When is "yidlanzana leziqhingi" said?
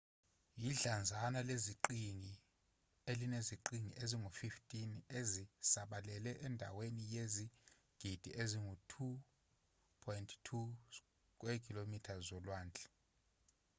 0.61-2.35